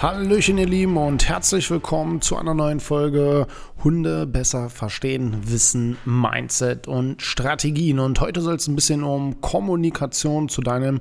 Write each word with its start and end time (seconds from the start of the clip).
Hallöchen 0.00 0.56
ihr 0.56 0.66
Lieben 0.66 0.96
und 0.96 1.28
herzlich 1.28 1.70
willkommen 1.70 2.22
zu 2.22 2.38
einer 2.38 2.54
neuen 2.54 2.80
Folge 2.80 3.46
Hunde 3.84 4.26
besser 4.26 4.70
verstehen, 4.70 5.36
Wissen, 5.42 5.98
Mindset 6.06 6.88
und 6.88 7.20
Strategien. 7.20 7.98
Und 7.98 8.18
heute 8.18 8.40
soll 8.40 8.54
es 8.54 8.66
ein 8.66 8.76
bisschen 8.76 9.04
um 9.04 9.42
Kommunikation 9.42 10.48
zu 10.48 10.62
deinem 10.62 11.00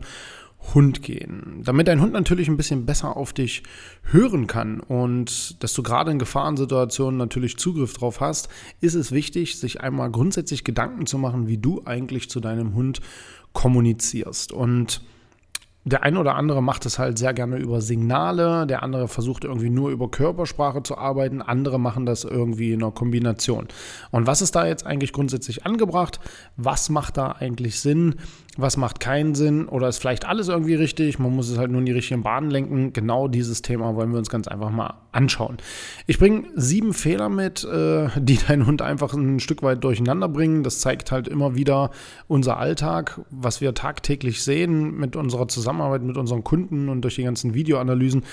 Hund 0.74 1.02
gehen. 1.02 1.62
Damit 1.64 1.88
dein 1.88 2.02
Hund 2.02 2.12
natürlich 2.12 2.50
ein 2.50 2.58
bisschen 2.58 2.86
besser 2.86 3.16
auf 3.16 3.32
dich 3.32 3.64
hören 4.04 4.48
kann 4.48 4.82
und 4.82 5.64
dass 5.64 5.72
du 5.72 5.82
gerade 5.82 6.12
in 6.12 6.20
Gefahrensituationen 6.20 7.18
natürlich 7.18 7.56
Zugriff 7.56 7.94
drauf 7.94 8.20
hast, 8.20 8.50
ist 8.82 8.96
es 8.96 9.14
wichtig, 9.14 9.60
sich 9.60 9.80
einmal 9.80 10.12
grundsätzlich 10.12 10.66
Gedanken 10.66 11.06
zu 11.06 11.18
machen, 11.18 11.48
wie 11.48 11.58
du 11.58 11.84
eigentlich 11.86 12.30
zu 12.30 12.42
deinem 12.42 12.74
Hund 12.76 13.00
kommunizierst. 13.54 14.52
Und 14.52 15.02
der 15.86 16.04
eine 16.04 16.20
oder 16.20 16.36
andere 16.36 16.62
macht 16.62 16.86
es 16.86 17.00
halt 17.00 17.18
sehr 17.18 17.34
gerne 17.34 17.58
über 17.58 17.82
Signale, 17.82 18.68
der 18.68 18.84
andere 18.84 19.08
versucht 19.08 19.46
irgendwie 19.46 19.70
nur 19.70 19.90
über 19.90 20.12
Körpersprache 20.12 20.84
zu 20.84 20.98
arbeiten, 20.98 21.42
andere 21.42 21.80
machen 21.80 22.06
das 22.06 22.26
irgendwie 22.26 22.74
in 22.74 22.84
einer 22.84 22.92
Kombination. 22.92 23.68
Und 24.12 24.28
was 24.28 24.42
ist 24.42 24.56
da 24.56 24.68
jetzt 24.68 24.86
eigentlich 24.86 25.14
grundsätzlich 25.14 25.66
angebracht? 25.66 26.20
Was 26.58 26.90
macht 26.90 27.18
da 27.18 27.32
eigentlich 27.32 27.80
Sinn? 27.80 28.16
Was 28.62 28.76
macht 28.76 29.00
keinen 29.00 29.36
Sinn? 29.36 29.70
Oder 29.70 29.88
ist 29.88 30.00
vielleicht 30.00 30.26
alles 30.26 30.50
irgendwie 30.50 30.76
richtig? 30.76 31.18
Man 31.18 31.34
muss 31.34 31.50
es 31.50 31.58
halt 31.58 31.72
nur 31.72 31.80
in 31.80 31.86
die 31.86 31.94
richtigen 31.94 32.24
Bahnen 32.24 32.52
lenken. 32.52 32.92
Genau 32.92 33.30
dieses 33.30 33.62
Thema 33.62 33.96
wollen 33.96 34.12
wir 34.12 34.20
uns 34.20 34.30
ganz 34.30 34.50
einfach 34.50 34.70
mal 34.70 34.96
anschauen. 35.14 35.58
Ich 36.08 36.20
bringe 36.20 36.44
sieben 36.56 36.94
Fehler 36.94 37.30
mit, 37.30 37.64
äh, 37.64 38.10
die 38.18 38.38
deinen 38.48 38.66
Hund 38.66 38.82
einfach 38.82 39.14
ein 39.14 39.40
Stück 39.40 39.64
weit 39.64 39.82
durcheinander 39.86 40.28
bringen. 40.28 40.64
Das 40.64 40.80
zeigt 40.80 41.10
halt 41.10 41.30
immer 41.30 41.56
wieder 41.56 41.92
unser 42.28 42.58
Alltag, 42.58 43.22
was 43.30 43.62
wir 43.62 43.74
tagtäglich 43.74 44.44
sehen 44.44 44.98
mit 44.98 45.16
unserer 45.16 45.48
Zusammenarbeit 45.48 46.04
mit 46.04 46.18
unseren 46.18 46.44
Kunden 46.44 46.90
und 46.90 47.02
durch 47.02 47.16
die 47.16 47.24
ganzen 47.24 47.54
Videoanalysen. 47.54 48.24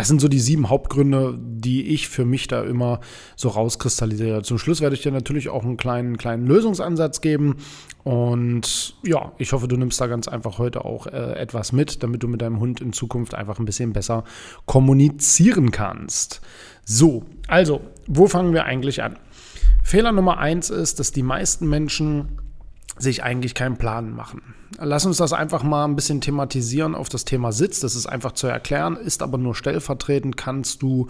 Das 0.00 0.08
sind 0.08 0.22
so 0.22 0.28
die 0.28 0.40
sieben 0.40 0.70
Hauptgründe, 0.70 1.38
die 1.38 1.88
ich 1.88 2.08
für 2.08 2.24
mich 2.24 2.48
da 2.48 2.62
immer 2.62 3.00
so 3.36 3.50
rauskristallisiere. 3.50 4.40
Zum 4.40 4.56
Schluss 4.56 4.80
werde 4.80 4.96
ich 4.96 5.02
dir 5.02 5.12
natürlich 5.12 5.50
auch 5.50 5.62
einen 5.62 5.76
kleinen, 5.76 6.16
kleinen 6.16 6.46
Lösungsansatz 6.46 7.20
geben. 7.20 7.56
Und 8.02 8.94
ja, 9.02 9.32
ich 9.36 9.52
hoffe, 9.52 9.68
du 9.68 9.76
nimmst 9.76 10.00
da 10.00 10.06
ganz 10.06 10.26
einfach 10.26 10.56
heute 10.56 10.86
auch 10.86 11.06
äh, 11.06 11.34
etwas 11.34 11.72
mit, 11.72 12.02
damit 12.02 12.22
du 12.22 12.28
mit 12.28 12.40
deinem 12.40 12.60
Hund 12.60 12.80
in 12.80 12.94
Zukunft 12.94 13.34
einfach 13.34 13.58
ein 13.58 13.66
bisschen 13.66 13.92
besser 13.92 14.24
kommunizieren 14.64 15.70
kannst. 15.70 16.40
So, 16.86 17.26
also, 17.46 17.82
wo 18.06 18.26
fangen 18.26 18.54
wir 18.54 18.64
eigentlich 18.64 19.02
an? 19.02 19.18
Fehler 19.82 20.12
Nummer 20.12 20.38
eins 20.38 20.70
ist, 20.70 20.98
dass 20.98 21.12
die 21.12 21.22
meisten 21.22 21.68
Menschen 21.68 22.38
sich 22.98 23.22
eigentlich 23.22 23.54
keinen 23.54 23.76
Plan 23.76 24.14
machen. 24.14 24.54
Lass 24.78 25.06
uns 25.06 25.18
das 25.18 25.32
einfach 25.32 25.62
mal 25.62 25.84
ein 25.84 25.96
bisschen 25.96 26.20
thematisieren 26.20 26.94
auf 26.94 27.08
das 27.08 27.24
Thema 27.24 27.52
Sitz. 27.52 27.80
Das 27.80 27.94
ist 27.94 28.06
einfach 28.06 28.32
zu 28.32 28.46
erklären, 28.46 28.96
ist 28.96 29.22
aber 29.22 29.38
nur 29.38 29.54
stellvertretend, 29.54 30.36
kannst 30.36 30.82
du 30.82 31.08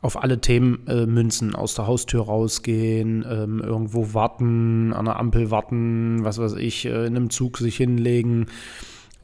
auf 0.00 0.22
alle 0.22 0.40
Themen 0.40 0.86
äh, 0.86 1.06
münzen, 1.06 1.54
aus 1.54 1.74
der 1.74 1.86
Haustür 1.86 2.22
rausgehen, 2.22 3.26
ähm, 3.28 3.60
irgendwo 3.60 4.14
warten, 4.14 4.92
an 4.92 5.06
der 5.06 5.16
Ampel 5.16 5.50
warten, 5.50 6.24
was 6.24 6.38
weiß 6.38 6.54
ich, 6.54 6.84
äh, 6.84 7.06
in 7.06 7.16
einem 7.16 7.30
Zug 7.30 7.58
sich 7.58 7.76
hinlegen. 7.76 8.46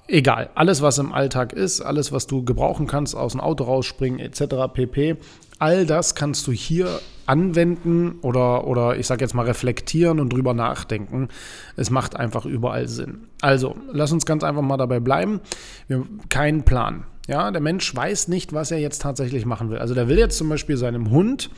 Egal, 0.07 0.51
alles 0.55 0.83
was 0.83 0.99
im 0.99 1.13
Alltag 1.13 1.53
ist, 1.53 1.81
alles 1.81 2.13
was 2.13 2.27
du 2.27 2.45
gebrauchen 2.45 2.87
kannst, 2.87 3.17
aus 3.17 3.33
dem 3.33 3.41
Auto 3.41 3.65
rausspringen 3.65 4.19
etc. 4.19 4.73
pp. 4.73 5.17
All 5.59 5.87
das 5.87 6.15
kannst 6.15 6.47
du 6.47 6.53
hier 6.53 7.01
anwenden 7.27 8.19
oder, 8.21 8.67
oder 8.67 8.97
ich 8.97 9.07
sage 9.07 9.25
jetzt 9.25 9.35
mal 9.35 9.47
reflektieren 9.47 10.21
und 10.21 10.33
drüber 10.33 10.55
nachdenken. 10.55 11.29
Es 11.77 11.91
macht 11.91 12.17
einfach 12.17 12.45
überall 12.45 12.89
Sinn. 12.89 13.29
Also, 13.41 13.77
lass 13.93 14.13
uns 14.13 14.27
ganz 14.27 14.45
einfach 14.45 14.63
mal 14.63 14.77
dabei 14.77 15.01
bleiben. 15.01 15.41
Wir 15.87 15.99
haben 15.99 16.21
keinen 16.29 16.65
Plan. 16.65 17.05
Ja, 17.27 17.51
der 17.51 17.63
Mensch 17.63 17.95
weiß 17.95 18.29
nicht, 18.29 18.53
was 18.53 18.71
er 18.71 18.79
jetzt 18.79 19.01
tatsächlich 19.01 19.47
machen 19.47 19.71
will. 19.71 19.79
Also 19.79 19.95
der 19.95 20.09
will 20.09 20.19
jetzt 20.19 20.37
zum 20.37 20.51
Beispiel 20.51 20.77
seinem 20.77 21.11
Hund 21.11 21.49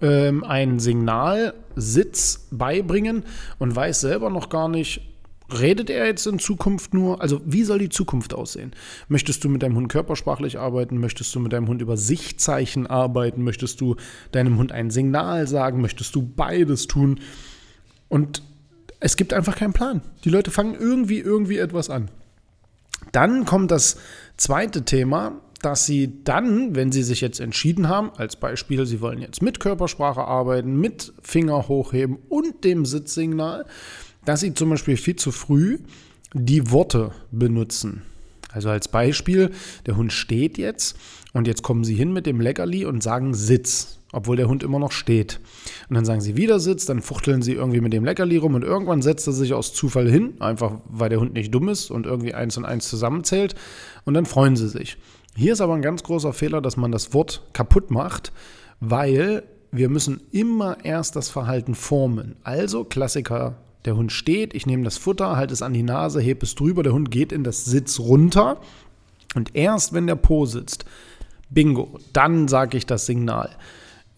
ähm, 0.00 0.42
ein 0.42 0.80
Signalsitz 0.80 2.48
beibringen 2.50 3.22
und 3.60 3.74
weiß 3.74 4.00
selber 4.00 4.30
noch 4.30 4.48
gar 4.48 4.68
nicht, 4.68 5.11
Redet 5.60 5.90
er 5.90 6.06
jetzt 6.06 6.26
in 6.26 6.38
Zukunft 6.38 6.94
nur? 6.94 7.20
Also, 7.20 7.40
wie 7.44 7.64
soll 7.64 7.78
die 7.78 7.88
Zukunft 7.88 8.34
aussehen? 8.34 8.72
Möchtest 9.08 9.44
du 9.44 9.48
mit 9.48 9.62
deinem 9.62 9.76
Hund 9.76 9.88
körpersprachlich 9.88 10.58
arbeiten? 10.58 10.98
Möchtest 10.98 11.34
du 11.34 11.40
mit 11.40 11.52
deinem 11.52 11.68
Hund 11.68 11.82
über 11.82 11.96
Sichtzeichen 11.96 12.86
arbeiten? 12.86 13.42
Möchtest 13.42 13.80
du 13.80 13.96
deinem 14.30 14.58
Hund 14.58 14.72
ein 14.72 14.90
Signal 14.90 15.46
sagen? 15.46 15.80
Möchtest 15.80 16.14
du 16.14 16.22
beides 16.22 16.86
tun? 16.86 17.20
Und 18.08 18.42
es 19.00 19.16
gibt 19.16 19.32
einfach 19.32 19.56
keinen 19.56 19.72
Plan. 19.72 20.00
Die 20.24 20.30
Leute 20.30 20.50
fangen 20.50 20.74
irgendwie, 20.74 21.18
irgendwie 21.18 21.58
etwas 21.58 21.90
an. 21.90 22.10
Dann 23.10 23.44
kommt 23.44 23.70
das 23.70 23.96
zweite 24.36 24.84
Thema, 24.84 25.40
dass 25.60 25.86
sie 25.86 26.22
dann, 26.24 26.74
wenn 26.74 26.92
sie 26.92 27.02
sich 27.02 27.20
jetzt 27.20 27.40
entschieden 27.40 27.88
haben, 27.88 28.10
als 28.16 28.36
Beispiel, 28.36 28.84
sie 28.84 29.00
wollen 29.00 29.20
jetzt 29.20 29.42
mit 29.42 29.60
Körpersprache 29.60 30.22
arbeiten, 30.22 30.78
mit 30.78 31.12
Finger 31.22 31.68
hochheben 31.68 32.18
und 32.28 32.64
dem 32.64 32.84
Sitzsignal, 32.84 33.64
dass 34.24 34.40
sie 34.40 34.54
zum 34.54 34.70
Beispiel 34.70 34.96
viel 34.96 35.16
zu 35.16 35.30
früh 35.30 35.78
die 36.34 36.70
Worte 36.70 37.12
benutzen. 37.30 38.02
Also 38.52 38.68
als 38.68 38.88
Beispiel, 38.88 39.50
der 39.86 39.96
Hund 39.96 40.12
steht 40.12 40.58
jetzt 40.58 40.96
und 41.32 41.46
jetzt 41.46 41.62
kommen 41.62 41.84
sie 41.84 41.94
hin 41.94 42.12
mit 42.12 42.26
dem 42.26 42.40
Leckerli 42.40 42.84
und 42.84 43.02
sagen 43.02 43.34
Sitz, 43.34 43.98
obwohl 44.12 44.36
der 44.36 44.48
Hund 44.48 44.62
immer 44.62 44.78
noch 44.78 44.92
steht. 44.92 45.40
Und 45.88 45.94
dann 45.94 46.04
sagen 46.04 46.20
sie 46.20 46.36
wieder 46.36 46.60
Sitz, 46.60 46.84
dann 46.84 47.00
fuchteln 47.00 47.40
sie 47.40 47.54
irgendwie 47.54 47.80
mit 47.80 47.94
dem 47.94 48.04
Leckerli 48.04 48.36
rum 48.36 48.54
und 48.54 48.62
irgendwann 48.62 49.00
setzt 49.00 49.26
er 49.26 49.32
sich 49.32 49.54
aus 49.54 49.72
Zufall 49.72 50.08
hin, 50.08 50.34
einfach 50.40 50.74
weil 50.84 51.08
der 51.08 51.20
Hund 51.20 51.32
nicht 51.32 51.54
dumm 51.54 51.68
ist 51.68 51.90
und 51.90 52.04
irgendwie 52.04 52.34
eins 52.34 52.56
und 52.58 52.66
eins 52.66 52.88
zusammenzählt 52.88 53.54
und 54.04 54.14
dann 54.14 54.26
freuen 54.26 54.56
sie 54.56 54.68
sich. 54.68 54.98
Hier 55.34 55.54
ist 55.54 55.62
aber 55.62 55.74
ein 55.74 55.82
ganz 55.82 56.02
großer 56.02 56.34
Fehler, 56.34 56.60
dass 56.60 56.76
man 56.76 56.92
das 56.92 57.14
Wort 57.14 57.42
kaputt 57.54 57.90
macht, 57.90 58.32
weil 58.80 59.44
wir 59.70 59.88
müssen 59.88 60.20
immer 60.30 60.84
erst 60.84 61.16
das 61.16 61.30
Verhalten 61.30 61.74
formen. 61.74 62.36
Also 62.44 62.84
Klassiker 62.84 63.56
der 63.84 63.96
Hund 63.96 64.12
steht, 64.12 64.54
ich 64.54 64.66
nehme 64.66 64.84
das 64.84 64.98
Futter, 64.98 65.36
halte 65.36 65.52
es 65.52 65.62
an 65.62 65.72
die 65.72 65.82
Nase, 65.82 66.20
hebe 66.20 66.44
es 66.44 66.54
drüber, 66.54 66.82
der 66.82 66.92
Hund 66.92 67.10
geht 67.10 67.32
in 67.32 67.44
das 67.44 67.64
Sitz 67.64 67.98
runter. 67.98 68.60
Und 69.34 69.54
erst 69.54 69.92
wenn 69.92 70.06
der 70.06 70.16
Po 70.16 70.46
sitzt, 70.46 70.84
bingo, 71.50 71.98
dann 72.12 72.48
sage 72.48 72.76
ich 72.76 72.86
das 72.86 73.06
Signal. 73.06 73.50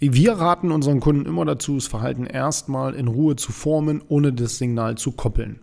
Wir 0.00 0.32
raten 0.32 0.70
unseren 0.70 1.00
Kunden 1.00 1.26
immer 1.26 1.44
dazu, 1.44 1.76
das 1.76 1.86
Verhalten 1.86 2.26
erstmal 2.26 2.94
in 2.94 3.08
Ruhe 3.08 3.36
zu 3.36 3.52
formen, 3.52 4.02
ohne 4.08 4.32
das 4.32 4.58
Signal 4.58 4.96
zu 4.96 5.12
koppeln. 5.12 5.60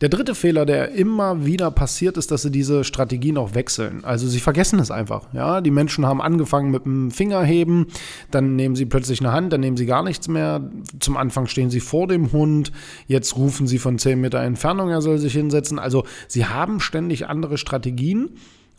Der 0.00 0.08
dritte 0.08 0.34
Fehler, 0.34 0.64
der 0.64 0.92
immer 0.92 1.44
wieder 1.44 1.70
passiert, 1.70 2.16
ist, 2.16 2.30
dass 2.30 2.40
sie 2.40 2.50
diese 2.50 2.84
Strategien 2.84 3.36
auch 3.36 3.54
wechseln. 3.54 4.02
Also 4.02 4.28
sie 4.28 4.40
vergessen 4.40 4.78
es 4.78 4.90
einfach. 4.90 5.28
Ja, 5.34 5.60
die 5.60 5.70
Menschen 5.70 6.06
haben 6.06 6.22
angefangen 6.22 6.70
mit 6.70 6.86
dem 6.86 7.10
Fingerheben, 7.10 7.86
dann 8.30 8.56
nehmen 8.56 8.76
sie 8.76 8.86
plötzlich 8.86 9.20
eine 9.20 9.32
Hand, 9.32 9.52
dann 9.52 9.60
nehmen 9.60 9.76
sie 9.76 9.84
gar 9.84 10.02
nichts 10.02 10.26
mehr. 10.26 10.70
Zum 11.00 11.18
Anfang 11.18 11.46
stehen 11.48 11.68
sie 11.68 11.80
vor 11.80 12.08
dem 12.08 12.32
Hund, 12.32 12.72
jetzt 13.08 13.36
rufen 13.36 13.66
sie 13.66 13.78
von 13.78 13.98
10 13.98 14.18
Meter 14.18 14.40
Entfernung, 14.40 14.88
er 14.88 15.02
soll 15.02 15.18
sich 15.18 15.34
hinsetzen. 15.34 15.78
Also 15.78 16.04
sie 16.28 16.46
haben 16.46 16.80
ständig 16.80 17.28
andere 17.28 17.58
Strategien, 17.58 18.30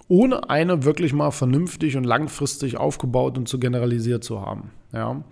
ohne 0.07 0.50
eine 0.50 0.85
wirklich 0.85 1.13
mal 1.13 1.29
vernünftig 1.29 1.97
und 1.97 2.03
langfristig 2.03 2.77
aufgebaut 2.77 3.38
und 3.38 3.47
zu 3.47 3.59
generalisiert 3.59 4.24
zu 4.24 4.41
haben. 4.41 4.71
Ja. 4.91 5.24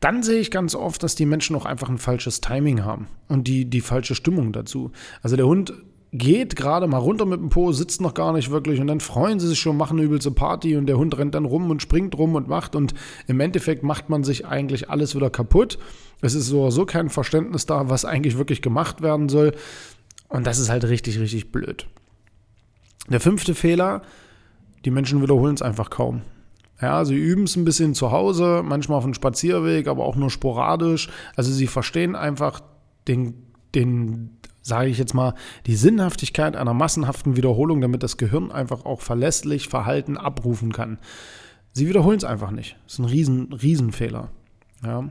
Dann 0.00 0.22
sehe 0.22 0.40
ich 0.40 0.50
ganz 0.50 0.74
oft, 0.74 1.02
dass 1.02 1.14
die 1.14 1.26
Menschen 1.26 1.54
auch 1.56 1.66
einfach 1.66 1.88
ein 1.88 1.98
falsches 1.98 2.40
Timing 2.40 2.84
haben 2.84 3.06
und 3.28 3.46
die, 3.46 3.66
die 3.66 3.82
falsche 3.82 4.14
Stimmung 4.14 4.52
dazu. 4.52 4.92
Also 5.22 5.36
der 5.36 5.46
Hund 5.46 5.74
geht 6.12 6.56
gerade 6.56 6.86
mal 6.86 6.98
runter 6.98 7.24
mit 7.26 7.38
dem 7.38 7.50
Po, 7.50 7.70
sitzt 7.72 8.00
noch 8.00 8.14
gar 8.14 8.32
nicht 8.32 8.50
wirklich 8.50 8.80
und 8.80 8.88
dann 8.88 9.00
freuen 9.00 9.38
sie 9.38 9.46
sich 9.46 9.60
schon, 9.60 9.76
machen 9.76 9.98
eine 9.98 10.06
übelste 10.06 10.30
Party 10.30 10.76
und 10.76 10.86
der 10.86 10.98
Hund 10.98 11.16
rennt 11.16 11.34
dann 11.34 11.44
rum 11.44 11.70
und 11.70 11.82
springt 11.82 12.16
rum 12.18 12.34
und 12.34 12.48
macht 12.48 12.74
und 12.74 12.94
im 13.28 13.38
Endeffekt 13.38 13.82
macht 13.82 14.08
man 14.08 14.24
sich 14.24 14.46
eigentlich 14.46 14.90
alles 14.90 15.14
wieder 15.14 15.30
kaputt. 15.30 15.78
Es 16.20 16.34
ist 16.34 16.46
so, 16.46 16.70
so 16.70 16.84
kein 16.84 17.10
Verständnis 17.10 17.66
da, 17.66 17.88
was 17.90 18.04
eigentlich 18.04 18.38
wirklich 18.38 18.60
gemacht 18.60 19.02
werden 19.02 19.28
soll 19.28 19.52
und 20.28 20.46
das 20.46 20.58
ist 20.58 20.70
halt 20.70 20.84
richtig, 20.84 21.20
richtig 21.20 21.52
blöd. 21.52 21.86
Der 23.08 23.20
fünfte 23.20 23.54
Fehler, 23.54 24.02
die 24.84 24.90
Menschen 24.90 25.22
wiederholen 25.22 25.54
es 25.54 25.62
einfach 25.62 25.90
kaum. 25.90 26.22
Ja, 26.80 27.04
sie 27.04 27.16
üben 27.16 27.44
es 27.44 27.56
ein 27.56 27.64
bisschen 27.64 27.94
zu 27.94 28.10
Hause, 28.10 28.62
manchmal 28.64 28.98
auf 28.98 29.04
dem 29.04 29.14
Spazierweg, 29.14 29.86
aber 29.86 30.04
auch 30.04 30.16
nur 30.16 30.30
sporadisch. 30.30 31.10
Also 31.36 31.52
sie 31.52 31.66
verstehen 31.66 32.16
einfach 32.16 32.60
den, 33.06 33.34
den 33.74 34.38
sage 34.62 34.88
ich 34.88 34.98
jetzt 34.98 35.14
mal, 35.14 35.34
die 35.66 35.76
Sinnhaftigkeit 35.76 36.56
einer 36.56 36.74
massenhaften 36.74 37.36
Wiederholung, 37.36 37.80
damit 37.80 38.02
das 38.02 38.16
Gehirn 38.16 38.50
einfach 38.50 38.84
auch 38.84 39.00
verlässlich 39.00 39.68
Verhalten 39.68 40.16
abrufen 40.16 40.72
kann. 40.72 40.98
Sie 41.72 41.88
wiederholen 41.88 42.18
es 42.18 42.24
einfach 42.24 42.50
nicht. 42.50 42.76
Das 42.84 42.94
ist 42.94 42.98
ein 42.98 43.04
riesen, 43.04 43.52
Riesenfehler. 43.52 44.30
Ja. 44.84 45.10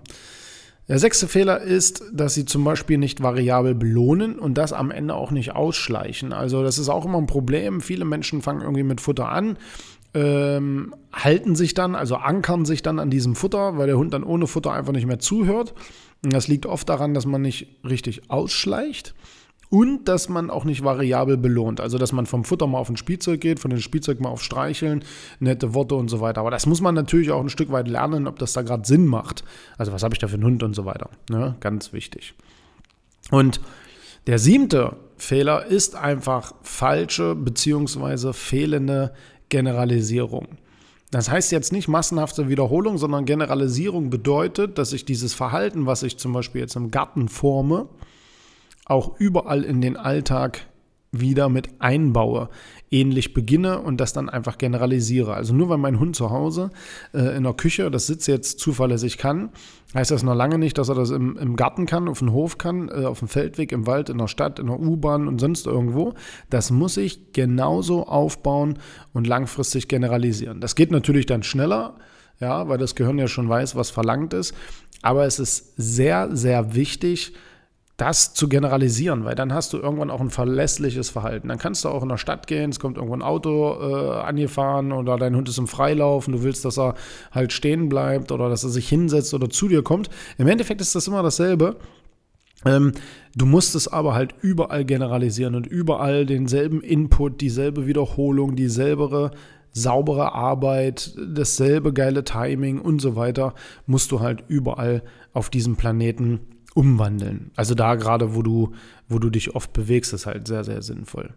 Der 0.88 0.98
sechste 0.98 1.27
Fehler 1.27 1.62
ist, 1.62 2.04
dass 2.12 2.33
sie 2.33 2.45
zum 2.45 2.63
Beispiel 2.63 2.98
nicht 2.98 3.21
variabel 3.21 3.75
belohnen 3.75 4.39
und 4.39 4.57
das 4.57 4.74
am 4.74 4.89
Ende 4.89 5.13
auch 5.13 5.30
nicht 5.30 5.56
ausschleichen. 5.56 6.33
Also 6.33 6.63
das 6.63 6.80
ist 6.80 6.89
auch 6.89 7.06
immer 7.06 7.19
ein 7.19 7.27
Problem. 7.27 7.80
Viele 7.80 8.06
Menschen 8.06 8.42
fangen 8.42 8.62
irgendwie 8.62 8.83
mit 8.83 9.00
Futter 9.00 9.30
an, 9.30 9.57
ähm, 10.14 10.96
halten 11.14 11.56
sich 11.56 11.74
dann, 11.74 11.96
also 11.96 12.16
ankern 12.16 12.66
sich 12.66 12.82
dann 12.82 13.00
an 13.00 13.10
diesem 13.10 13.36
Futter, 13.36 13.78
weil 13.78 13.88
der 13.88 13.98
Hund 13.98 14.14
dann 14.14 14.24
ohne 14.24 14.48
Futter 14.48 14.72
einfach 14.72 14.94
nicht 14.94 15.06
mehr 15.06 15.20
zuhört. 15.20 15.74
Und 16.24 16.34
das 16.34 16.48
liegt 16.48 16.66
oft 16.66 16.90
daran, 16.90 17.14
dass 17.14 17.26
man 17.26 17.42
nicht 17.42 17.80
richtig 17.84 18.30
ausschleicht 18.30 19.14
und 19.70 20.08
dass 20.08 20.30
man 20.30 20.50
auch 20.50 20.66
nicht 20.66 20.84
variabel 20.84 21.38
belohnt. 21.38 21.80
Also, 21.80 21.98
dass 21.98 22.12
man 22.12 22.26
vom 22.26 22.44
Futter 22.44 22.68
mal 22.68 22.80
auf 22.80 22.90
ein 22.90 22.98
Spielzeug 22.98 23.40
geht, 23.40 23.60
von 23.60 23.70
dem 23.70 23.80
Spielzeug 23.80 24.20
mal 24.20 24.30
auf 24.30 24.44
Streicheln, 24.44 25.04
nette 25.40 25.74
Worte 25.74 25.96
und 25.96 26.10
so 26.10 26.20
weiter. 26.22 26.42
Aber 26.42 26.52
das 26.52 26.66
muss 26.66 26.82
man 26.82 26.96
natürlich 26.96 27.32
auch 27.32 27.40
ein 27.40 27.50
Stück 27.50 27.72
weit 27.72 27.88
lernen, 27.88 28.28
ob 28.28 28.40
das 28.40 28.54
da 28.54 28.64
gerade 28.64 28.86
Sinn 28.88 29.06
macht. 29.06 29.44
Also, 29.78 29.92
was 29.92 30.04
habe 30.04 30.16
ich 30.16 30.20
da 30.20 30.28
für 30.28 30.36
einen 30.36 30.46
Hund 30.46 30.64
und 30.64 30.76
so 30.76 30.86
weiter. 30.86 31.10
Ne? 31.30 31.56
Ganz 31.60 31.94
wichtig. 31.94 32.34
Und 33.32 33.62
der 34.26 34.40
siebte 34.40 34.98
Fehler 35.18 35.66
ist 35.66 35.96
einfach 35.96 36.54
falsche 36.64 37.36
bzw. 37.36 38.34
fehlende 38.34 39.14
Generalisierung. 39.50 40.48
Das 41.12 41.30
heißt 41.30 41.51
jetzt 41.51 41.74
nicht 41.74 41.88
massenhafte 41.88 42.50
Wiederholung, 42.50 42.98
sondern 42.98 43.25
Generalisierung 43.25 44.10
bedeutet, 44.10 44.78
dass 44.78 44.94
ich 44.94 45.06
dieses 45.06 45.34
Verhalten, 45.34 45.88
was 45.88 46.04
ich 46.04 46.18
zum 46.18 46.34
Beispiel 46.34 46.62
jetzt 46.62 46.75
im 46.75 46.92
Garten 46.92 47.30
forme, 47.30 47.90
auch 48.86 49.19
überall 49.19 49.63
in 49.63 49.81
den 49.81 49.98
Alltag 49.98 50.69
wieder 51.12 51.50
mit 51.50 51.70
einbaue, 51.80 52.50
ähnlich 52.92 53.34
beginne 53.34 53.80
und 53.80 54.00
das 54.00 54.14
dann 54.14 54.30
einfach 54.30 54.58
generalisiere. 54.58 55.34
Also 55.34 55.54
nur 55.54 55.70
weil 55.70 55.78
mein 55.78 56.00
Hund 56.00 56.16
zu 56.16 56.30
Hause 56.30 56.70
äh, 57.14 57.36
in 57.36 57.44
der 57.44 57.54
Küche 57.54 57.90
das 57.90 58.08
Sitz 58.08 58.28
jetzt 58.28 58.60
zuverlässig 58.60 59.18
kann, 59.18 59.50
heißt 59.96 60.12
das 60.12 60.24
noch 60.24 60.36
lange 60.36 60.60
nicht, 60.60 60.78
dass 60.78 60.90
er 60.90 60.96
das 60.96 61.10
im, 61.10 61.36
im 61.38 61.56
Garten 61.56 61.88
kann, 61.88 62.08
auf 62.08 62.20
dem 62.20 62.32
Hof 62.32 62.58
kann, 62.58 62.90
äh, 62.90 63.06
auf 63.06 63.20
dem 63.20 63.28
Feldweg, 63.28 63.72
im 63.72 63.88
Wald, 63.88 64.10
in 64.10 64.20
der 64.20 64.28
Stadt, 64.28 64.60
in 64.60 64.68
der 64.68 64.80
U-Bahn 64.80 65.28
und 65.28 65.40
sonst 65.40 65.66
irgendwo. 65.66 66.14
Das 66.50 66.70
muss 66.70 66.98
ich 66.98 67.34
genauso 67.34 68.06
aufbauen 68.06 68.78
und 69.14 69.26
langfristig 69.26 69.88
generalisieren. 69.88 70.62
Das 70.62 70.76
geht 70.76 70.92
natürlich 70.92 71.26
dann 71.26 71.42
schneller, 71.42 71.96
ja, 72.40 72.70
weil 72.70 72.78
das 72.78 72.96
Gehirn 72.96 73.18
ja 73.18 73.28
schon 73.28 73.50
weiß, 73.50 73.76
was 73.76 73.90
verlangt 73.90 74.34
ist. 74.34 74.54
Aber 75.02 75.26
es 75.26 75.40
ist 75.40 75.74
sehr, 75.78 76.36
sehr 76.36 76.76
wichtig, 76.76 77.34
das 78.00 78.34
zu 78.34 78.48
generalisieren, 78.48 79.25
weil 79.25 79.36
dann 79.36 79.54
hast 79.54 79.74
du 79.74 79.78
irgendwann 79.78 80.10
auch 80.10 80.22
ein 80.22 80.30
verlässliches 80.30 81.10
Verhalten. 81.10 81.50
Dann 81.50 81.57
kannst 81.57 81.84
du 81.84 81.90
auch 81.90 82.01
in 82.01 82.10
der 82.10 82.18
Stadt 82.18 82.48
gehen, 82.48 82.69
es 82.69 82.80
kommt 82.80 82.96
irgendwo 82.96 83.16
ein 83.16 83.22
Auto 83.22 83.78
äh, 83.80 84.19
angefahren 84.22 84.94
oder 84.94 85.18
dein 85.18 85.36
Hund 85.36 85.50
ist 85.50 85.57
im 85.57 85.68
Freilauf 85.68 86.28
und 86.28 86.34
du 86.34 86.44
willst, 86.44 86.63
dass 86.63 86.80
er 86.80 86.96
halt 87.31 87.51
stehen 87.51 87.90
bleibt 87.90 88.31
oder 88.31 88.48
dass 88.50 88.63
er 88.63 88.69
sich 88.69 88.88
hinsetzt 88.88 89.34
oder 89.34 89.50
zu 89.50 89.68
dir 89.68 89.84
kommt. 89.84 90.10
Im 90.38 90.48
Endeffekt 90.48 90.80
ist 90.80 90.96
das 90.96 91.07
immer 91.07 91.24
dasselbe. 91.24 91.75
Ähm, 92.66 92.94
du 93.36 93.46
musst 93.46 93.75
es 93.75 93.90
aber 93.90 94.13
halt 94.13 94.34
überall 94.42 94.86
generalisieren 94.86 95.56
und 95.56 95.68
überall 95.68 96.25
denselben 96.25 96.81
Input, 96.81 97.42
dieselbe 97.42 97.86
Wiederholung, 97.86 98.56
dieselbe 98.56 99.31
saubere 99.72 100.34
Arbeit, 100.34 101.16
dasselbe 101.18 101.94
geile 101.94 102.24
Timing 102.24 102.80
und 102.80 103.02
so 103.02 103.18
weiter, 103.18 103.54
musst 103.86 104.12
du 104.12 104.22
halt 104.22 104.44
überall 104.48 105.04
auf 105.34 105.50
diesem 105.50 105.75
Planeten 105.75 106.40
umwandeln. 106.75 107.51
Also 107.56 107.75
da 107.75 107.95
gerade, 107.95 108.36
wo 108.36 108.42
du, 108.42 108.74
wo 109.07 109.19
du 109.19 109.30
dich 109.30 109.56
oft 109.56 109.74
bewegst, 109.74 110.13
ist 110.13 110.25
halt 110.25 110.48
sehr, 110.48 110.63
sehr 110.63 110.81
sinnvoll. 110.81 111.33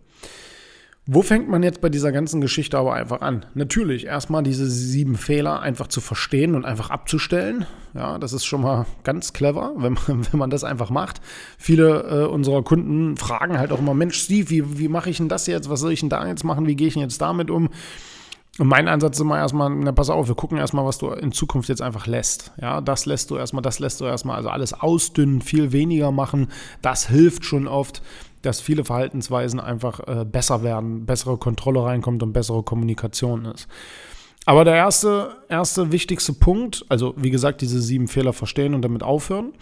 Wo 1.05 1.23
fängt 1.23 1.49
man 1.49 1.65
jetzt 1.65 1.81
bei 1.81 1.89
dieser 1.89 2.13
ganzen 2.13 2.41
Geschichte 2.41 2.79
aber 2.79 2.95
einfach 2.95 3.23
an? 3.23 3.45
Natürlich, 3.55 4.07
erstmal 4.07 4.45
diese 4.45 4.71
sieben 4.71 5.17
Fehler 5.17 5.61
einfach 5.61 5.89
zu 5.89 6.01
verstehen 6.01 6.55
und 6.55 6.65
einfach 6.65 6.91
abzustellen. 6.91 7.67
Ja, 7.93 8.19
das 8.19 8.33
ist 8.33 8.45
schon 8.45 8.63
mal 8.63 8.87
ganz 9.03 9.33
clever, 9.33 9.73
wenn 9.79 9.95
man, 9.95 10.27
wenn 10.31 10.39
man 10.39 10.51
das 10.51 10.63
einfach 10.63 10.91
macht. 10.91 11.21
Viele 11.59 12.03
äh, 12.03 12.27
unserer 12.27 12.63
Kunden 12.63 13.17
fragen 13.17 13.59
halt 13.59 13.73
auch 13.73 13.81
immer, 13.81 13.95
Mensch, 13.95 14.17
Steve, 14.17 14.49
wie, 14.49 14.79
wie 14.79 14.87
mache 14.87 15.11
ich 15.11 15.17
denn 15.17 15.29
das 15.29 15.49
jetzt? 15.49 15.69
Was 15.69 15.81
soll 15.81 15.93
ich 15.93 16.01
denn 16.01 16.09
da 16.09 16.25
jetzt 16.25 16.45
machen? 16.45 16.69
Wie 16.69 16.77
gehe 16.77 16.87
ich 16.87 16.95
denn 16.95 17.03
jetzt 17.03 17.21
damit 17.21 17.51
um? 17.51 17.71
Und 18.59 18.69
mein 18.69 18.87
Ansatz 18.87 19.17
ist 19.17 19.23
immer 19.23 19.39
erstmal, 19.39 19.71
na, 19.71 19.93
pass 19.93 20.11
auf, 20.11 20.29
wir 20.29 20.35
gucken 20.35 20.59
erstmal, 20.59 20.85
was 20.85 20.99
du 20.99 21.09
in 21.09 21.33
Zukunft 21.33 21.71
jetzt 21.71 21.81
einfach 21.81 22.07
lässt. 22.07 22.53
Ja, 22.61 22.83
das 22.83 23.07
lässt 23.07 23.31
du 23.31 23.37
erstmal, 23.37 23.63
das 23.63 23.79
lässt 23.79 24.01
du 24.01 24.05
erstmal, 24.05 24.37
also 24.37 24.51
alles 24.51 24.75
ausdünnen, 24.75 25.41
viel 25.41 25.73
weniger 25.73 26.13
machen. 26.13 26.49
Das 26.83 27.09
hilft 27.09 27.47
schon 27.47 27.67
oft, 27.67 28.03
dass 28.43 28.61
viele 28.61 28.85
Verhaltensweisen 28.85 29.59
einfach 29.59 30.01
äh, 30.07 30.25
besser 30.27 30.63
werden, 30.63 31.07
bessere 31.07 31.39
Kontrolle 31.39 31.83
reinkommt 31.83 32.23
und 32.23 32.35
bessere 32.35 32.63
Kommunikation 32.63 33.47
ist. 33.47 33.69
Aber 34.45 34.65
der 34.65 34.75
erste, 34.75 35.37
erste 35.49 35.93
wichtigste 35.93 36.33
Punkt, 36.33 36.85
also 36.89 37.15
wie 37.17 37.31
gesagt, 37.31 37.61
diese 37.61 37.81
sieben 37.81 38.09
Fehler 38.09 38.33
verstehen 38.33 38.75
und 38.75 38.83
damit 38.83 39.03
aufhören, 39.03 39.53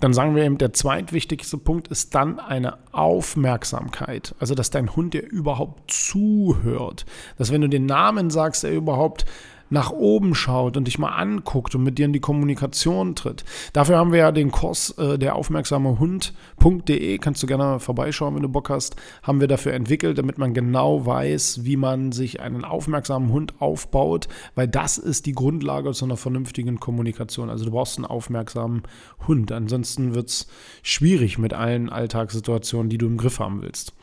dann 0.00 0.14
sagen 0.14 0.34
wir 0.34 0.44
eben, 0.44 0.58
der 0.58 0.72
zweitwichtigste 0.72 1.58
Punkt 1.58 1.88
ist 1.88 2.14
dann 2.14 2.40
eine 2.40 2.78
Aufmerksamkeit. 2.92 4.34
Also, 4.40 4.54
dass 4.54 4.70
dein 4.70 4.96
Hund 4.96 5.14
dir 5.14 5.22
überhaupt 5.22 5.90
zuhört. 5.92 7.04
Dass 7.38 7.52
wenn 7.52 7.60
du 7.60 7.68
den 7.68 7.86
Namen 7.86 8.30
sagst, 8.30 8.64
er 8.64 8.72
überhaupt 8.72 9.26
nach 9.70 9.90
oben 9.90 10.34
schaut 10.34 10.76
und 10.76 10.84
dich 10.84 10.98
mal 10.98 11.10
anguckt 11.10 11.74
und 11.74 11.82
mit 11.82 11.98
dir 11.98 12.06
in 12.06 12.12
die 12.12 12.20
Kommunikation 12.20 13.14
tritt. 13.14 13.44
Dafür 13.72 13.96
haben 13.96 14.12
wir 14.12 14.18
ja 14.18 14.32
den 14.32 14.50
Kurs 14.50 14.90
äh, 14.98 15.18
der 15.18 15.36
aufmerksame 15.36 15.98
Hund.de, 15.98 17.18
kannst 17.18 17.42
du 17.42 17.46
gerne 17.46 17.80
vorbeischauen, 17.80 18.34
wenn 18.34 18.42
du 18.42 18.48
Bock 18.48 18.68
hast, 18.68 18.96
haben 19.22 19.40
wir 19.40 19.48
dafür 19.48 19.72
entwickelt, 19.72 20.18
damit 20.18 20.38
man 20.38 20.54
genau 20.54 21.06
weiß, 21.06 21.60
wie 21.64 21.76
man 21.76 22.12
sich 22.12 22.40
einen 22.40 22.64
aufmerksamen 22.64 23.30
Hund 23.32 23.54
aufbaut, 23.60 24.28
weil 24.54 24.68
das 24.68 24.98
ist 24.98 25.26
die 25.26 25.32
Grundlage 25.32 25.92
zu 25.92 26.04
einer 26.04 26.16
vernünftigen 26.16 26.80
Kommunikation. 26.80 27.50
Also 27.50 27.64
du 27.64 27.70
brauchst 27.70 27.96
einen 27.96 28.06
aufmerksamen 28.06 28.82
Hund, 29.26 29.52
ansonsten 29.52 30.14
wird 30.14 30.28
es 30.28 30.46
schwierig 30.82 31.38
mit 31.38 31.54
allen 31.54 31.88
Alltagssituationen, 31.88 32.90
die 32.90 32.98
du 32.98 33.06
im 33.06 33.16
Griff 33.16 33.38
haben 33.38 33.62
willst. 33.62 33.94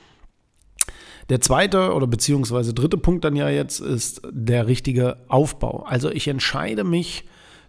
Der 1.29 1.41
zweite 1.41 1.93
oder 1.93 2.07
beziehungsweise 2.07 2.73
dritte 2.73 2.97
Punkt 2.97 3.25
dann 3.25 3.35
ja 3.35 3.49
jetzt 3.49 3.79
ist 3.79 4.21
der 4.31 4.67
richtige 4.67 5.17
Aufbau. 5.27 5.83
Also 5.85 6.09
ich 6.09 6.27
entscheide 6.27 6.83
mich 6.83 7.25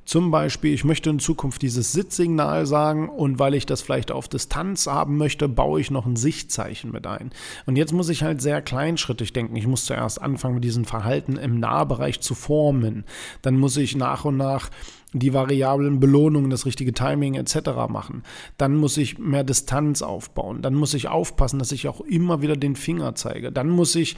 zum 0.08 0.30
Beispiel, 0.30 0.72
ich 0.72 0.84
möchte 0.84 1.10
in 1.10 1.18
Zukunft 1.18 1.60
dieses 1.60 1.92
Sitzsignal 1.92 2.64
sagen 2.64 3.10
und 3.10 3.38
weil 3.38 3.52
ich 3.52 3.66
das 3.66 3.82
vielleicht 3.82 4.10
auf 4.10 4.26
Distanz 4.26 4.86
haben 4.86 5.18
möchte, 5.18 5.50
baue 5.50 5.82
ich 5.82 5.90
noch 5.90 6.06
ein 6.06 6.16
Sichtzeichen 6.16 6.90
mit 6.90 7.06
ein. 7.06 7.30
Und 7.66 7.76
jetzt 7.76 7.92
muss 7.92 8.08
ich 8.08 8.22
halt 8.22 8.40
sehr 8.40 8.62
kleinschrittig 8.62 9.34
denken. 9.34 9.54
Ich 9.54 9.66
muss 9.66 9.84
zuerst 9.84 10.22
anfangen, 10.22 10.54
mit 10.54 10.64
diesem 10.64 10.86
Verhalten 10.86 11.36
im 11.36 11.60
Nahbereich 11.60 12.20
zu 12.20 12.34
formen. 12.34 13.04
Dann 13.42 13.58
muss 13.58 13.76
ich 13.76 13.96
nach 13.96 14.24
und 14.24 14.38
nach 14.38 14.70
die 15.12 15.34
variablen 15.34 16.00
Belohnungen, 16.00 16.48
das 16.48 16.64
richtige 16.64 16.94
Timing 16.94 17.34
etc. 17.34 17.68
machen. 17.90 18.22
Dann 18.56 18.76
muss 18.76 18.96
ich 18.96 19.18
mehr 19.18 19.44
Distanz 19.44 20.00
aufbauen. 20.00 20.62
Dann 20.62 20.74
muss 20.74 20.94
ich 20.94 21.08
aufpassen, 21.08 21.58
dass 21.58 21.70
ich 21.70 21.86
auch 21.86 22.00
immer 22.00 22.40
wieder 22.40 22.56
den 22.56 22.76
Finger 22.76 23.14
zeige. 23.14 23.52
Dann 23.52 23.68
muss 23.68 23.94
ich 23.94 24.16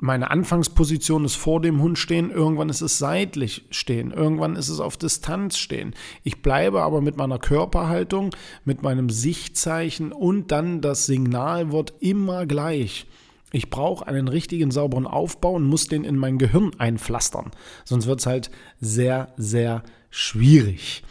meine 0.00 0.30
Anfangsposition 0.30 1.24
ist 1.24 1.34
vor 1.34 1.60
dem 1.60 1.82
Hund 1.82 1.98
stehen, 1.98 2.30
irgendwann 2.30 2.68
ist 2.68 2.82
es 2.82 2.98
seitlich 2.98 3.64
stehen, 3.70 4.12
irgendwann 4.12 4.54
ist 4.54 4.68
es 4.68 4.78
auf 4.78 4.96
Distanz 4.96 5.58
stehen. 5.58 5.92
Ich 6.22 6.40
bleibe 6.40 6.82
aber 6.82 7.00
mit 7.00 7.16
meiner 7.16 7.38
Körperhaltung, 7.38 8.30
mit 8.64 8.82
meinem 8.82 9.10
Sichtzeichen 9.10 10.12
und 10.12 10.52
dann 10.52 10.80
das 10.80 11.06
Signalwort 11.06 11.94
immer 11.98 12.46
gleich. 12.46 13.06
Ich 13.50 13.70
brauche 13.70 14.06
einen 14.06 14.28
richtigen 14.28 14.70
sauberen 14.70 15.06
Aufbau 15.06 15.54
und 15.54 15.64
muss 15.64 15.88
den 15.88 16.04
in 16.04 16.16
mein 16.16 16.38
Gehirn 16.38 16.70
einpflastern. 16.78 17.50
Sonst 17.84 18.06
wird 18.06 18.20
es 18.20 18.26
halt 18.26 18.50
sehr, 18.78 19.32
sehr 19.36 19.82
schwierig. 20.10 21.02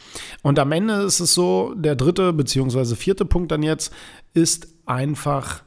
Und 0.44 0.60
am 0.60 0.72
Ende 0.72 1.02
ist 1.02 1.20
es 1.20 1.34
so, 1.34 1.74
der 1.76 1.96
dritte 1.96 2.32
bzw. 2.32 2.96
vierte 2.96 3.26
Punkt 3.26 3.52
dann 3.52 3.64
jetzt 3.64 3.92
ist 4.34 4.68
einfach 4.86 5.64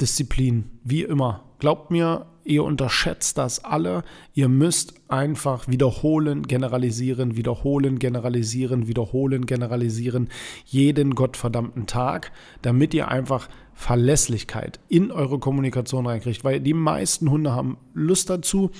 Disziplin. 0.00 0.80
Wie 0.84 1.02
immer. 1.02 1.44
Glaubt 1.60 1.90
mir, 1.90 2.26
ihr 2.48 2.64
unterschätzt 2.64 3.38
das 3.38 3.64
alle. 3.64 4.02
Ihr 4.34 4.48
müsst 4.48 4.94
einfach 5.08 5.68
wiederholen, 5.68 6.42
generalisieren, 6.42 7.36
wiederholen, 7.36 7.98
generalisieren, 7.98 8.88
wiederholen, 8.88 9.46
generalisieren. 9.46 10.28
Jeden 10.64 11.14
gottverdammten 11.14 11.86
Tag, 11.86 12.32
damit 12.62 12.94
ihr 12.94 13.08
einfach 13.08 13.48
Verlässlichkeit 13.74 14.80
in 14.88 15.12
eure 15.12 15.38
Kommunikation 15.38 16.06
reinkriegt. 16.06 16.42
Weil 16.42 16.60
die 16.60 16.74
meisten 16.74 17.30
Hunde 17.30 17.52
haben 17.52 17.76
Lust 17.94 18.28
dazu, 18.28 18.72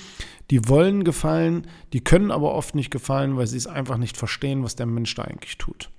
die 0.51 0.67
wollen 0.67 1.05
gefallen, 1.05 1.67
die 1.93 2.03
können 2.03 2.31
aber 2.31 2.53
oft 2.53 2.75
nicht 2.75 2.91
gefallen, 2.91 3.37
weil 3.37 3.47
sie 3.47 3.55
es 3.55 3.67
einfach 3.67 3.97
nicht 3.97 4.17
verstehen, 4.17 4.63
was 4.63 4.75
der 4.75 4.87
Mensch 4.87 5.15
da 5.15 5.23
eigentlich 5.23 5.57
tut. 5.57 5.89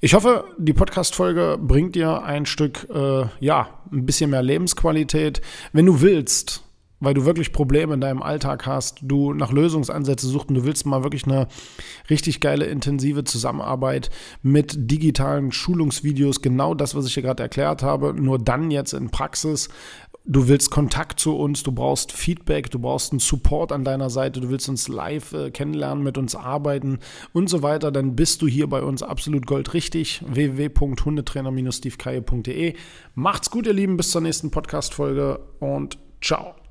Ich 0.00 0.14
hoffe, 0.14 0.44
die 0.58 0.72
Podcast-Folge 0.72 1.58
bringt 1.60 1.94
dir 1.94 2.22
ein 2.24 2.46
Stück, 2.46 2.88
äh, 2.92 3.26
ja, 3.38 3.80
ein 3.92 4.06
bisschen 4.06 4.30
mehr 4.30 4.42
Lebensqualität. 4.42 5.40
Wenn 5.72 5.86
du 5.86 6.00
willst, 6.00 6.64
weil 7.00 7.14
du 7.14 7.24
wirklich 7.24 7.52
Probleme 7.52 7.94
in 7.94 8.00
deinem 8.00 8.22
Alltag 8.22 8.66
hast, 8.66 8.98
du 9.02 9.32
nach 9.32 9.52
Lösungsansätze 9.52 10.26
suchst 10.26 10.48
und 10.48 10.56
du 10.56 10.64
willst 10.64 10.86
mal 10.86 11.02
wirklich 11.02 11.26
eine 11.26 11.48
richtig 12.10 12.40
geile, 12.40 12.66
intensive 12.66 13.24
Zusammenarbeit 13.24 14.10
mit 14.42 14.90
digitalen 14.90 15.52
Schulungsvideos, 15.52 16.42
genau 16.42 16.74
das, 16.74 16.94
was 16.94 17.06
ich 17.06 17.14
hier 17.14 17.22
gerade 17.22 17.42
erklärt 17.42 17.82
habe, 17.82 18.14
nur 18.14 18.38
dann 18.38 18.70
jetzt 18.70 18.92
in 18.92 19.10
Praxis. 19.10 19.68
Du 20.30 20.46
willst 20.46 20.70
Kontakt 20.70 21.20
zu 21.20 21.38
uns, 21.38 21.62
du 21.62 21.72
brauchst 21.72 22.12
Feedback, 22.12 22.70
du 22.70 22.78
brauchst 22.78 23.12
einen 23.12 23.18
Support 23.18 23.72
an 23.72 23.82
deiner 23.82 24.10
Seite, 24.10 24.42
du 24.42 24.50
willst 24.50 24.68
uns 24.68 24.86
live 24.86 25.32
äh, 25.32 25.50
kennenlernen, 25.50 26.04
mit 26.04 26.18
uns 26.18 26.34
arbeiten 26.34 26.98
und 27.32 27.48
so 27.48 27.62
weiter, 27.62 27.90
dann 27.90 28.14
bist 28.14 28.42
du 28.42 28.46
hier 28.46 28.66
bei 28.66 28.82
uns 28.82 29.02
absolut 29.02 29.46
goldrichtig. 29.46 30.22
www.hundetrainer-stevekaye.de. 30.26 32.74
Macht's 33.14 33.50
gut, 33.50 33.66
ihr 33.66 33.72
Lieben, 33.72 33.96
bis 33.96 34.10
zur 34.10 34.20
nächsten 34.20 34.50
Podcast-Folge 34.50 35.40
und 35.60 35.96
ciao. 36.20 36.67